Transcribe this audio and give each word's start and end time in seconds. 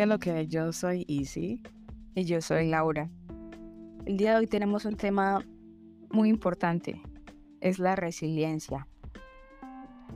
que 0.00 0.06
lo 0.06 0.18
que 0.18 0.46
yo 0.46 0.72
soy 0.72 1.04
Easy. 1.10 1.60
Y 2.14 2.24
yo 2.24 2.40
soy 2.40 2.68
Laura. 2.70 3.10
El 4.06 4.16
día 4.16 4.30
de 4.30 4.38
hoy 4.38 4.46
tenemos 4.46 4.86
un 4.86 4.96
tema 4.96 5.44
muy 6.10 6.30
importante. 6.30 7.02
Es 7.60 7.78
la 7.78 7.96
resiliencia. 7.96 8.88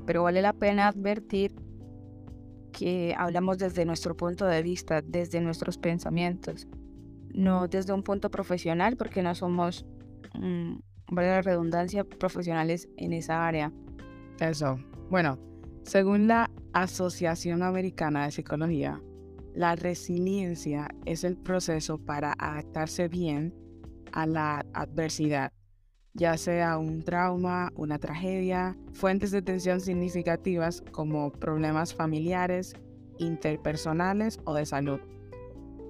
Pero 0.07 0.23
vale 0.23 0.41
la 0.41 0.55
pena 0.55 0.89
advertir 0.89 1.55
que 2.73 3.15
hablamos 3.19 3.59
desde 3.59 3.85
nuestro 3.85 4.17
punto 4.17 4.47
de 4.47 4.63
vista, 4.63 5.03
desde 5.03 5.43
nuestros 5.43 5.77
pensamientos, 5.77 6.67
no 7.35 7.69
desde 7.69 7.93
un 7.93 8.03
punto 8.03 8.31
profesional, 8.31 8.97
porque 8.97 9.23
no 9.23 9.35
somos, 9.35 9.85
mmm, 10.33 10.77
vale 11.11 11.29
la 11.29 11.43
redundancia, 11.43 12.05
profesionales 12.05 12.89
en 12.97 13.13
esa 13.13 13.47
área. 13.47 13.71
Eso. 14.41 14.79
Bueno, 15.11 15.39
según 15.83 16.27
la 16.27 16.51
Asociación 16.73 17.63
Americana 17.63 18.25
de 18.25 18.31
Psicología, 18.31 18.99
la 19.55 19.77
resiliencia 19.77 20.89
es 21.05 21.23
el 21.23 21.37
proceso 21.37 21.99
para 21.99 22.35
adaptarse 22.39 23.07
bien 23.09 23.55
a 24.13 24.27
la 24.27 24.67
adversidad, 24.73 25.53
ya 26.13 26.37
sea 26.37 26.77
un 26.77 27.03
trauma, 27.03 27.71
una 27.77 27.99
tragedia, 27.99 28.77
fuentes 28.93 29.31
de 29.31 29.43
tensión 29.43 29.81
significativas 29.81 30.83
como 30.91 31.31
problemas 31.31 31.95
familiares, 31.95 32.75
interpersonales 33.19 34.41
o 34.45 34.55
de 34.55 34.67
salud, 34.67 35.01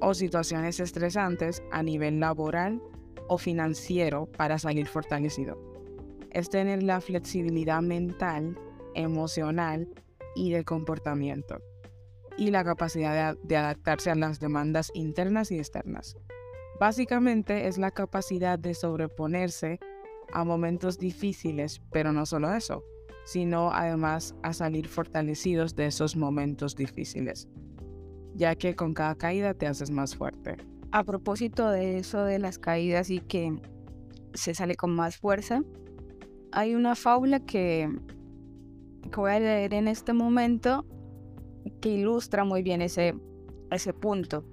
o 0.01 0.13
situaciones 0.13 0.79
estresantes 0.79 1.63
a 1.73 1.83
nivel 1.83 2.21
laboral 2.21 2.83
o 3.29 3.39
financiero 3.39 4.27
para 4.27 4.59
salir 4.59 4.87
fortalecido. 4.87 5.59
Es 6.31 6.51
tener 6.51 6.83
la 6.83 7.01
flexibilidad 7.01 7.81
mental, 7.81 8.59
emocional 8.95 9.89
y 10.35 10.51
de 10.51 10.65
comportamiento 10.65 11.63
y 12.37 12.51
la 12.51 12.65
capacidad 12.65 13.37
de, 13.43 13.57
adaptarse 13.57 14.11
a 14.11 14.15
las 14.15 14.41
demandas 14.41 14.91
internas 14.95 15.51
y 15.51 15.59
externas. 15.59 16.17
Básicamente 16.81 17.69
es 17.69 17.79
la 17.79 17.91
capacidad 17.91 18.59
de 18.59 18.75
sobreponerse 18.75 19.79
a 20.33 20.45
momentos 20.45 20.99
difíciles, 20.99 21.81
pero 21.93 22.13
no 22.13 22.27
solo 22.27 22.53
eso, 22.53 22.85
sino 23.25 23.71
además 23.73 24.35
a 24.43 24.53
salir 24.53 24.89
fortalecidos 24.89 25.77
de 25.77 25.87
esos 25.87 26.17
momentos 26.17 26.75
difíciles, 26.75 27.49
ya 28.35 28.57
que 28.57 28.75
con 28.75 28.95
cada 28.95 29.15
caída 29.15 29.55
te 29.55 29.67
haces 29.67 29.91
más 29.91 30.17
fuerte. 30.17 30.57
A 30.91 31.05
propósito 31.05 31.71
de 31.71 31.99
eso 31.99 32.25
de 32.25 32.39
las 32.39 32.59
caídas 32.59 33.11
y 33.11 33.21
que 33.21 33.57
se 34.35 34.55
sale 34.55 34.75
con 34.75 34.95
más 34.95 35.17
fuerza, 35.17 35.63
hay 36.51 36.75
una 36.75 36.97
fábula 36.97 37.41
que, 37.41 37.89
que 39.11 39.17
voy 39.17 39.31
a 39.31 39.41
leer 39.41 39.75
en 39.75 39.89
este 39.89 40.13
momento 40.13 40.85
que 41.81 41.91
ilustra 41.91 42.45
muy 42.45 42.63
bien 42.63 42.83
ese, 42.83 43.15
ese 43.71 43.93
punto. 43.93 44.45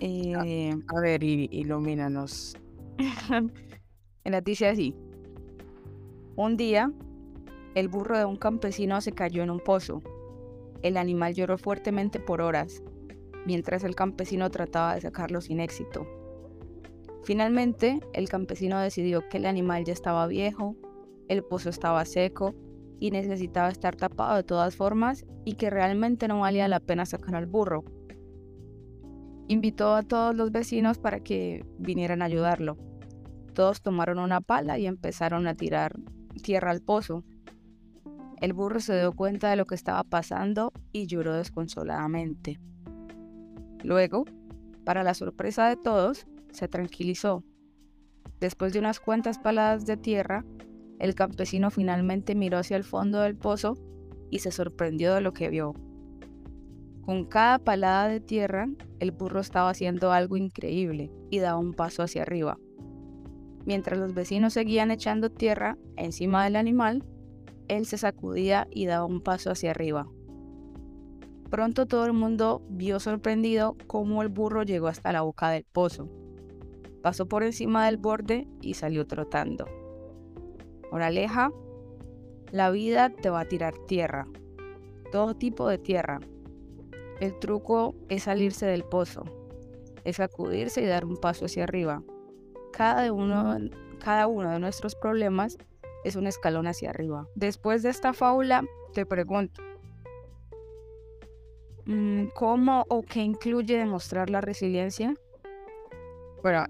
Eh, 0.00 0.74
a, 0.88 1.00
ver, 1.00 1.22
ilumínanos. 1.22 2.56
en 2.98 3.52
la 4.32 4.40
dice 4.40 4.68
así. 4.68 4.96
Un 6.34 6.56
día, 6.56 6.92
el 7.74 7.88
burro 7.88 8.18
de 8.18 8.24
un 8.24 8.36
campesino 8.36 9.00
se 9.00 9.12
cayó 9.12 9.42
en 9.42 9.50
un 9.50 9.60
pozo. 9.60 10.02
El 10.82 10.96
animal 10.96 11.34
lloró 11.34 11.56
fuertemente 11.58 12.18
por 12.18 12.40
horas, 12.40 12.82
mientras 13.46 13.84
el 13.84 13.94
campesino 13.94 14.50
trataba 14.50 14.94
de 14.94 15.02
sacarlo 15.02 15.40
sin 15.40 15.60
éxito. 15.60 16.06
Finalmente, 17.22 18.00
el 18.12 18.28
campesino 18.28 18.80
decidió 18.80 19.28
que 19.28 19.36
el 19.36 19.46
animal 19.46 19.84
ya 19.84 19.92
estaba 19.92 20.26
viejo, 20.26 20.74
el 21.28 21.44
pozo 21.44 21.70
estaba 21.70 22.04
seco 22.04 22.54
y 23.02 23.10
necesitaba 23.10 23.68
estar 23.68 23.96
tapado 23.96 24.36
de 24.36 24.44
todas 24.44 24.76
formas 24.76 25.26
y 25.44 25.54
que 25.54 25.70
realmente 25.70 26.28
no 26.28 26.38
valía 26.38 26.68
la 26.68 26.78
pena 26.78 27.04
sacar 27.04 27.34
al 27.34 27.46
burro. 27.46 27.82
Invitó 29.48 29.96
a 29.96 30.04
todos 30.04 30.36
los 30.36 30.52
vecinos 30.52 30.98
para 30.98 31.18
que 31.18 31.66
vinieran 31.80 32.22
a 32.22 32.26
ayudarlo. 32.26 32.78
Todos 33.54 33.82
tomaron 33.82 34.20
una 34.20 34.40
pala 34.40 34.78
y 34.78 34.86
empezaron 34.86 35.48
a 35.48 35.56
tirar 35.56 35.98
tierra 36.44 36.70
al 36.70 36.80
pozo. 36.80 37.24
El 38.40 38.52
burro 38.52 38.78
se 38.78 38.96
dio 38.96 39.10
cuenta 39.10 39.50
de 39.50 39.56
lo 39.56 39.66
que 39.66 39.74
estaba 39.74 40.04
pasando 40.04 40.72
y 40.92 41.08
lloró 41.08 41.34
desconsoladamente. 41.34 42.60
Luego, 43.82 44.26
para 44.84 45.02
la 45.02 45.14
sorpresa 45.14 45.68
de 45.68 45.76
todos, 45.76 46.28
se 46.52 46.68
tranquilizó. 46.68 47.42
Después 48.38 48.72
de 48.72 48.78
unas 48.78 49.00
cuantas 49.00 49.40
paladas 49.40 49.86
de 49.86 49.96
tierra, 49.96 50.44
el 51.02 51.16
campesino 51.16 51.72
finalmente 51.72 52.36
miró 52.36 52.58
hacia 52.58 52.76
el 52.76 52.84
fondo 52.84 53.20
del 53.20 53.36
pozo 53.36 53.76
y 54.30 54.38
se 54.38 54.52
sorprendió 54.52 55.12
de 55.14 55.20
lo 55.20 55.32
que 55.32 55.48
vio. 55.50 55.74
Con 57.04 57.24
cada 57.24 57.58
palada 57.58 58.06
de 58.06 58.20
tierra, 58.20 58.68
el 59.00 59.10
burro 59.10 59.40
estaba 59.40 59.68
haciendo 59.68 60.12
algo 60.12 60.36
increíble 60.36 61.10
y 61.28 61.40
daba 61.40 61.58
un 61.58 61.74
paso 61.74 62.04
hacia 62.04 62.22
arriba. 62.22 62.56
Mientras 63.66 63.98
los 63.98 64.14
vecinos 64.14 64.52
seguían 64.52 64.92
echando 64.92 65.28
tierra 65.28 65.76
encima 65.96 66.44
del 66.44 66.54
animal, 66.54 67.04
él 67.66 67.84
se 67.84 67.98
sacudía 67.98 68.68
y 68.70 68.86
daba 68.86 69.04
un 69.04 69.22
paso 69.22 69.50
hacia 69.50 69.72
arriba. 69.72 70.06
Pronto 71.50 71.86
todo 71.86 72.06
el 72.06 72.12
mundo 72.12 72.62
vio 72.70 73.00
sorprendido 73.00 73.76
cómo 73.88 74.22
el 74.22 74.28
burro 74.28 74.62
llegó 74.62 74.86
hasta 74.86 75.10
la 75.10 75.22
boca 75.22 75.50
del 75.50 75.64
pozo. 75.64 76.08
Pasó 77.02 77.26
por 77.26 77.42
encima 77.42 77.86
del 77.86 77.96
borde 77.96 78.46
y 78.60 78.74
salió 78.74 79.04
trotando. 79.04 79.81
Moraleja, 80.92 81.50
la 82.50 82.70
vida 82.70 83.08
te 83.08 83.30
va 83.30 83.40
a 83.40 83.44
tirar 83.46 83.72
tierra, 83.86 84.28
todo 85.10 85.34
tipo 85.34 85.66
de 85.66 85.78
tierra. 85.78 86.20
El 87.18 87.38
truco 87.38 87.94
es 88.10 88.24
salirse 88.24 88.66
del 88.66 88.84
pozo, 88.84 89.24
es 90.04 90.16
sacudirse 90.16 90.82
y 90.82 90.86
dar 90.86 91.06
un 91.06 91.16
paso 91.16 91.46
hacia 91.46 91.64
arriba. 91.64 92.02
Cada 92.74 93.10
uno, 93.10 93.56
cada 94.04 94.26
uno 94.26 94.50
de 94.50 94.58
nuestros 94.58 94.94
problemas 94.94 95.56
es 96.04 96.14
un 96.14 96.26
escalón 96.26 96.66
hacia 96.66 96.90
arriba. 96.90 97.26
Después 97.36 97.82
de 97.82 97.88
esta 97.88 98.12
fábula, 98.12 98.62
te 98.92 99.06
pregunto, 99.06 99.62
mm, 101.86 102.26
¿cómo 102.34 102.84
o 102.90 103.00
qué 103.00 103.20
incluye 103.20 103.78
demostrar 103.78 104.28
la 104.28 104.42
resiliencia? 104.42 105.14
Bueno, 106.42 106.66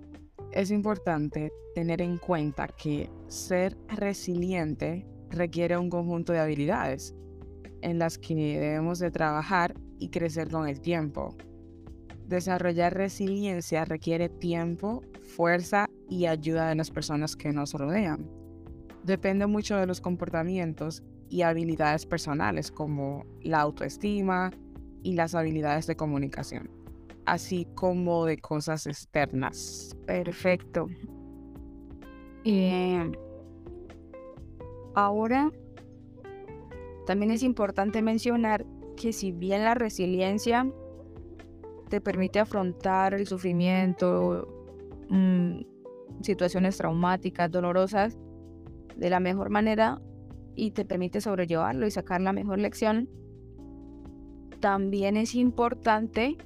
es 0.53 0.71
importante 0.71 1.53
tener 1.75 2.03
en 2.03 2.19
cuenta 2.19 2.69
que 2.69 3.11
ser 3.29 3.77
resiliente 3.89 5.07
requiere 5.31 5.79
un 5.79 5.91
conjunto 5.91 6.33
de 6.33 6.41
habilidades 6.41 7.15
en 7.81 7.99
las 7.99 8.19
que 8.19 8.35
debemos 8.35 8.99
de 8.99 9.11
trabajar 9.11 9.75
y 9.99 10.11
crecer 10.11 10.51
con 10.51 10.69
el 10.69 10.81
tiempo. 10.81 11.35
Desarrollar 12.27 12.95
resiliencia 12.95 13.85
requiere 13.85 14.29
tiempo, 14.29 15.03
fuerza 15.23 15.89
y 16.09 16.27
ayuda 16.27 16.69
de 16.69 16.75
las 16.75 16.91
personas 16.91 17.37
que 17.37 17.53
nos 17.53 17.73
rodean. 17.75 18.29
Depende 19.05 19.47
mucho 19.47 19.77
de 19.77 19.87
los 19.87 20.01
comportamientos 20.01 21.03
y 21.29 21.43
habilidades 21.43 22.07
personales 22.07 22.71
como 22.71 23.25
la 23.41 23.61
autoestima 23.61 24.51
y 25.03 25.15
las 25.15 25.35
habilidades 25.35 25.87
de 25.87 25.97
comunicación, 25.97 26.71
así 27.27 27.67
como 27.75 28.27
de 28.27 28.39
cosas 28.39 28.87
externas. 28.87 29.97
Perfecto. 30.07 30.89
Eh, 32.45 33.11
Ahora, 34.95 35.51
también 37.07 37.31
es 37.31 37.43
importante 37.43 38.03
mencionar 38.03 38.67
que 38.97 39.13
si 39.13 39.33
bien 39.33 39.65
la 39.65 39.75
resiliencia 39.75 40.71
te 41.89 42.01
permite 42.01 42.41
afrontar 42.41 43.15
el 43.15 43.27
sufrimiento, 43.27 44.49
mm, 45.09 45.61
situaciones 46.21 46.77
traumáticas, 46.77 47.51
dolorosas, 47.51 48.19
de 48.97 49.09
la 49.09 49.21
mejor 49.21 49.49
manera 49.49 50.01
y 50.55 50.73
te 50.73 50.85
permite 50.85 51.23
sobrellevarlo 51.23 51.87
y 51.87 51.91
sacar 51.91 52.21
la 52.21 52.35
mejor 52.35 52.59
lección, 52.59 53.09
también 54.61 55.17
es 55.17 55.35
importante 55.35 56.37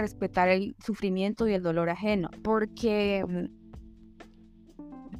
respetar 0.00 0.48
el 0.48 0.74
sufrimiento 0.84 1.48
y 1.48 1.54
el 1.54 1.62
dolor 1.62 1.90
ajeno, 1.90 2.30
porque 2.42 3.24
mm, 3.26 3.60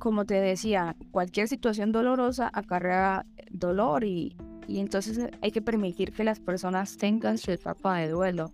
como 0.00 0.25
te 0.25 0.41
decía, 0.41 0.97
cualquier 1.12 1.47
situación 1.47 1.93
dolorosa 1.93 2.50
acarrea 2.53 3.27
dolor 3.50 4.03
y, 4.03 4.37
entonces 4.67 5.29
hay 5.43 5.50
que 5.50 5.62
permitir 5.62 6.12
que 6.12 6.25
las 6.25 6.41
personas 6.41 6.97
tengan 6.97 7.38
su 7.38 7.50
etapa 7.53 7.99
de 7.99 8.09
duelo 8.09 8.53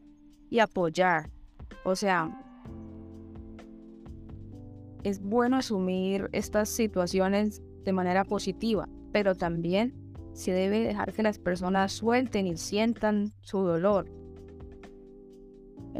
y 0.50 0.58
apoyar. 0.58 1.30
O 1.84 1.94
sea, 1.94 2.42
es 5.04 5.20
bueno 5.22 5.56
asumir 5.56 6.28
estas 6.32 6.68
situaciones 6.68 7.62
de 7.84 7.92
manera 7.92 8.24
positiva, 8.24 8.88
pero 9.12 9.34
también 9.34 9.94
se 10.32 10.52
debe 10.52 10.80
dejar 10.80 11.12
que 11.12 11.22
las 11.22 11.38
personas 11.38 11.92
suelten 11.92 12.46
y 12.46 12.56
sientan 12.56 13.32
su 13.42 13.58
dolor. 13.58 14.10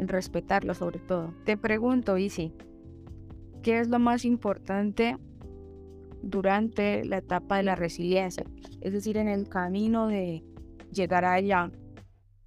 Respetarlo 0.05 0.73
sobre 0.73 0.99
todo. 0.99 1.33
Te 1.45 1.57
pregunto, 1.57 2.17
Isi, 2.17 2.53
¿qué 3.63 3.79
es 3.79 3.87
lo 3.87 3.99
más 3.99 4.25
importante 4.25 5.17
durante 6.21 7.05
la 7.05 7.17
etapa 7.17 7.57
de 7.57 7.63
la 7.63 7.75
resiliencia, 7.75 8.45
es 8.81 8.93
decir, 8.93 9.17
en 9.17 9.27
el 9.27 9.47
camino 9.47 10.07
de 10.07 10.43
llegar 10.91 11.25
allá. 11.25 11.71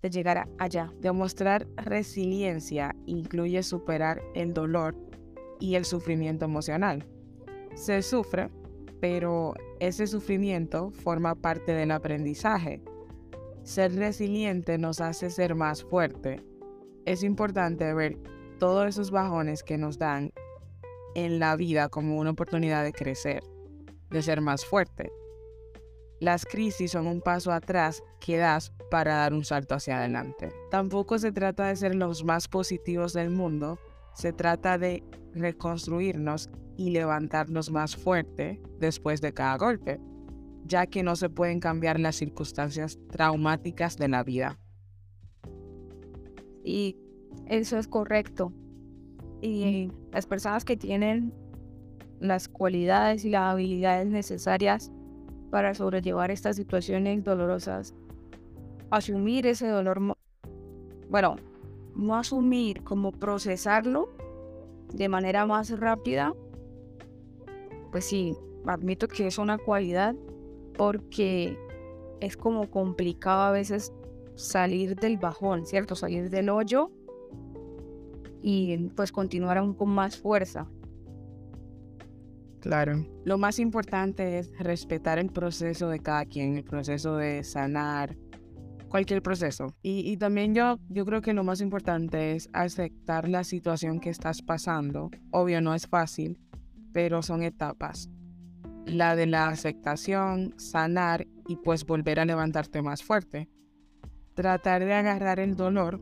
de 0.02 0.08
llegar 0.08 0.48
allá. 0.58 0.90
Demostrar 1.00 1.66
resiliencia 1.76 2.96
incluye 3.04 3.62
superar 3.62 4.22
el 4.34 4.54
dolor 4.54 4.96
y 5.58 5.74
el 5.74 5.84
sufrimiento 5.84 6.46
emocional. 6.46 7.04
Se 7.74 8.00
sufre, 8.00 8.48
pero 8.98 9.52
ese 9.78 10.06
sufrimiento 10.06 10.90
forma 10.90 11.34
parte 11.34 11.72
del 11.72 11.90
aprendizaje. 11.90 12.82
Ser 13.62 13.94
resiliente 13.94 14.78
nos 14.78 15.02
hace 15.02 15.28
ser 15.28 15.54
más 15.54 15.84
fuerte. 15.84 16.42
Es 17.10 17.24
importante 17.24 17.92
ver 17.92 18.16
todos 18.60 18.86
esos 18.86 19.10
bajones 19.10 19.64
que 19.64 19.76
nos 19.76 19.98
dan 19.98 20.32
en 21.16 21.40
la 21.40 21.56
vida 21.56 21.88
como 21.88 22.20
una 22.20 22.30
oportunidad 22.30 22.84
de 22.84 22.92
crecer, 22.92 23.42
de 24.10 24.22
ser 24.22 24.40
más 24.40 24.64
fuerte. 24.64 25.10
Las 26.20 26.46
crisis 26.46 26.92
son 26.92 27.08
un 27.08 27.20
paso 27.20 27.50
atrás 27.50 28.04
que 28.20 28.36
das 28.36 28.72
para 28.92 29.16
dar 29.16 29.34
un 29.34 29.44
salto 29.44 29.74
hacia 29.74 29.98
adelante. 29.98 30.52
Tampoco 30.70 31.18
se 31.18 31.32
trata 31.32 31.66
de 31.66 31.74
ser 31.74 31.96
los 31.96 32.22
más 32.22 32.46
positivos 32.46 33.12
del 33.12 33.30
mundo, 33.30 33.80
se 34.14 34.32
trata 34.32 34.78
de 34.78 35.02
reconstruirnos 35.34 36.48
y 36.76 36.90
levantarnos 36.90 37.72
más 37.72 37.96
fuerte 37.96 38.62
después 38.78 39.20
de 39.20 39.34
cada 39.34 39.56
golpe, 39.58 39.98
ya 40.64 40.86
que 40.86 41.02
no 41.02 41.16
se 41.16 41.28
pueden 41.28 41.58
cambiar 41.58 41.98
las 41.98 42.14
circunstancias 42.14 43.00
traumáticas 43.10 43.96
de 43.96 44.06
la 44.06 44.22
vida. 44.22 44.60
Y 46.70 46.96
eso 47.46 47.78
es 47.78 47.88
correcto. 47.88 48.52
Y 49.42 49.90
las 50.12 50.26
personas 50.26 50.64
que 50.64 50.76
tienen 50.76 51.34
las 52.20 52.48
cualidades 52.48 53.24
y 53.24 53.30
las 53.30 53.52
habilidades 53.52 54.06
necesarias 54.06 54.92
para 55.50 55.74
sobrellevar 55.74 56.30
estas 56.30 56.54
situaciones 56.54 57.24
dolorosas, 57.24 57.92
asumir 58.90 59.48
ese 59.48 59.66
dolor, 59.66 60.00
bueno, 61.08 61.36
no 61.96 62.14
asumir, 62.14 62.84
como 62.84 63.10
procesarlo 63.10 64.10
de 64.94 65.08
manera 65.08 65.46
más 65.46 65.76
rápida, 65.76 66.34
pues 67.90 68.04
sí, 68.04 68.36
admito 68.64 69.08
que 69.08 69.26
es 69.26 69.38
una 69.38 69.58
cualidad 69.58 70.14
porque 70.76 71.58
es 72.20 72.36
como 72.36 72.70
complicado 72.70 73.40
a 73.40 73.50
veces 73.50 73.92
salir 74.40 74.96
del 74.96 75.18
bajón, 75.18 75.66
¿cierto? 75.66 75.94
Salir 75.94 76.30
del 76.30 76.48
hoyo 76.48 76.90
y 78.42 78.88
pues 78.96 79.12
continuar 79.12 79.58
aún 79.58 79.74
con 79.74 79.90
más 79.90 80.16
fuerza. 80.16 80.68
Claro. 82.60 83.06
Lo 83.24 83.38
más 83.38 83.58
importante 83.58 84.38
es 84.38 84.52
respetar 84.58 85.18
el 85.18 85.30
proceso 85.30 85.88
de 85.88 86.00
cada 86.00 86.24
quien, 86.26 86.56
el 86.56 86.64
proceso 86.64 87.16
de 87.16 87.42
sanar, 87.42 88.16
cualquier 88.88 89.22
proceso. 89.22 89.74
Y, 89.82 90.16
también 90.18 90.54
yo, 90.54 90.78
yo 90.88 91.06
creo 91.06 91.22
que 91.22 91.32
lo 91.32 91.44
más 91.44 91.62
importante 91.62 92.32
es 92.32 92.50
aceptar 92.52 93.28
la 93.28 93.44
situación 93.44 94.00
que 94.00 94.10
estás 94.10 94.42
pasando. 94.42 95.10
Obvio, 95.30 95.62
no 95.62 95.74
es 95.74 95.86
fácil, 95.86 96.38
pero 96.92 97.22
son 97.22 97.42
etapas. 97.42 98.10
La 98.84 99.16
de 99.16 99.26
la 99.26 99.48
aceptación, 99.48 100.54
sanar 100.58 101.26
y 101.46 101.56
pues 101.56 101.86
volver 101.86 102.20
a 102.20 102.24
levantarte 102.24 102.82
más 102.82 103.02
fuerte. 103.02 103.48
Tratar 104.34 104.84
de 104.84 104.94
agarrar 104.94 105.40
el 105.40 105.56
dolor 105.56 106.00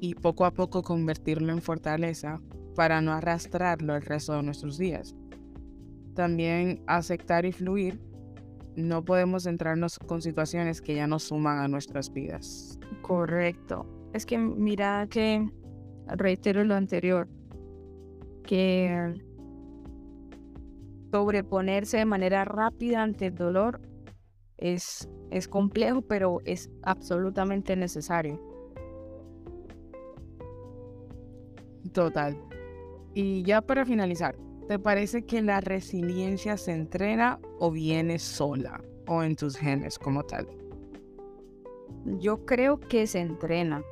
y 0.00 0.14
poco 0.14 0.44
a 0.44 0.50
poco 0.50 0.82
convertirlo 0.82 1.52
en 1.52 1.62
fortaleza 1.62 2.40
para 2.74 3.00
no 3.00 3.12
arrastrarlo 3.12 3.94
el 3.94 4.02
resto 4.02 4.34
de 4.34 4.42
nuestros 4.42 4.78
días 4.78 5.14
también 6.14 6.82
aceptar 6.86 7.44
y 7.44 7.52
fluir, 7.52 8.00
no 8.76 9.04
podemos 9.04 9.44
centrarnos 9.44 9.98
con 9.98 10.22
situaciones 10.22 10.80
que 10.80 10.94
ya 10.94 11.06
no 11.06 11.18
suman 11.18 11.58
a 11.58 11.68
nuestras 11.68 12.12
vidas. 12.12 12.78
Correcto. 13.02 13.86
Es 14.12 14.26
que 14.26 14.38
mira 14.38 15.06
que 15.10 15.46
reitero 16.06 16.64
lo 16.64 16.74
anterior, 16.74 17.28
que 18.44 19.14
sobreponerse 21.10 21.98
de 21.98 22.04
manera 22.04 22.44
rápida 22.44 23.02
ante 23.02 23.26
el 23.26 23.34
dolor 23.34 23.80
es, 24.62 25.08
es 25.30 25.48
complejo, 25.48 26.02
pero 26.02 26.40
es 26.44 26.70
absolutamente 26.82 27.76
necesario. 27.76 28.40
Total. 31.92 32.36
Y 33.14 33.42
ya 33.42 33.60
para 33.60 33.84
finalizar, 33.84 34.36
¿Te 34.68 34.78
parece 34.78 35.26
que 35.26 35.42
la 35.42 35.60
resiliencia 35.60 36.56
se 36.56 36.72
entrena 36.72 37.40
o 37.58 37.70
viene 37.70 38.18
sola 38.18 38.82
o 39.06 39.22
en 39.22 39.36
tus 39.36 39.56
genes 39.56 39.98
como 39.98 40.22
tal? 40.22 40.48
Yo 42.20 42.46
creo 42.46 42.78
que 42.78 43.06
se 43.06 43.20
entrena. 43.20 43.82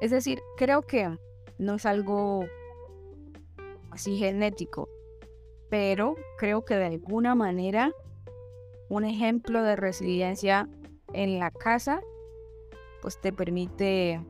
Es 0.00 0.10
decir, 0.10 0.40
creo 0.56 0.82
que 0.82 1.16
no 1.58 1.74
es 1.74 1.86
algo 1.86 2.44
así 3.90 4.16
genético, 4.16 4.88
pero 5.70 6.16
creo 6.38 6.64
que 6.64 6.74
de 6.74 6.86
alguna 6.86 7.34
manera 7.34 7.92
un 8.92 9.06
ejemplo 9.06 9.62
de 9.62 9.74
resiliencia 9.74 10.68
en 11.14 11.38
la 11.38 11.50
casa, 11.50 12.02
pues 13.00 13.18
te 13.18 13.32
permite, 13.32 14.20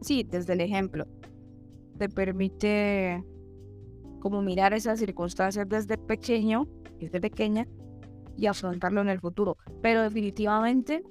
sí, 0.00 0.26
desde 0.26 0.54
el 0.54 0.62
ejemplo, 0.62 1.06
te 1.98 2.08
permite 2.08 3.22
como 4.20 4.40
mirar 4.40 4.72
esas 4.72 4.98
circunstancias 4.98 5.68
desde 5.68 5.98
pequeño, 5.98 6.66
desde 6.98 7.20
pequeña, 7.20 7.68
y 8.38 8.46
afrontarlo 8.46 9.02
en 9.02 9.10
el 9.10 9.20
futuro. 9.20 9.58
Pero 9.82 10.02
definitivamente 10.02 11.02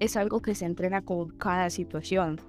es 0.00 0.16
algo 0.16 0.42
que 0.42 0.56
se 0.56 0.66
entrena 0.66 1.02
con 1.02 1.28
cada 1.38 1.70
situación, 1.70 2.40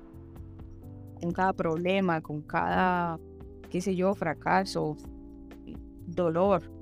con 1.21 1.29
cada 1.31 1.53
problema, 1.53 2.21
con 2.21 2.41
cada, 2.41 3.19
qué 3.69 3.81
sé 3.81 3.95
yo, 3.95 4.15
fracaso, 4.15 4.97
dolor, 6.07 6.80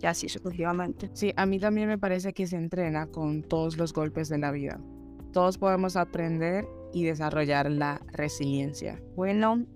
y 0.00 0.06
así 0.06 0.28
sucesivamente. 0.28 1.10
Sí, 1.12 1.32
a 1.36 1.46
mí 1.46 1.58
también 1.58 1.88
me 1.88 1.98
parece 1.98 2.32
que 2.32 2.46
se 2.46 2.56
entrena 2.56 3.06
con 3.06 3.42
todos 3.42 3.76
los 3.76 3.92
golpes 3.92 4.28
de 4.28 4.38
la 4.38 4.50
vida. 4.50 4.80
Todos 5.32 5.58
podemos 5.58 5.96
aprender 5.96 6.66
y 6.92 7.04
desarrollar 7.04 7.70
la 7.70 8.00
resiliencia. 8.12 9.02
Bueno, 9.14 9.66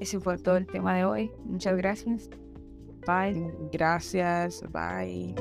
ese 0.00 0.20
fue 0.20 0.36
todo 0.38 0.56
el 0.56 0.66
tema 0.66 0.96
de 0.96 1.04
hoy. 1.04 1.30
Muchas 1.44 1.76
gracias. 1.76 2.28
Bye. 3.06 3.50
Gracias. 3.72 4.62
Bye. 4.70 5.34